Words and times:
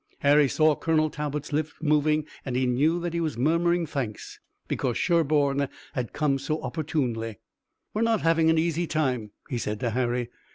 Harry 0.21 0.47
saw 0.49 0.75
Colonel 0.75 1.11
Talbot's 1.11 1.53
lips 1.53 1.73
moving, 1.79 2.25
and 2.43 2.55
he 2.55 2.65
knew 2.65 2.99
that 3.01 3.13
he 3.13 3.19
was 3.21 3.37
murmuring 3.37 3.85
thanks 3.85 4.39
because 4.67 4.97
Sherburne 4.97 5.69
had 5.93 6.11
come 6.11 6.39
so 6.39 6.59
opportunely. 6.63 7.37
"We're 7.93 8.01
not 8.01 8.21
having 8.21 8.49
an 8.49 8.57
easy 8.57 8.87
time," 8.87 9.29
he 9.47 9.59
said 9.59 9.79
to 9.81 9.91
Harry. 9.91 10.29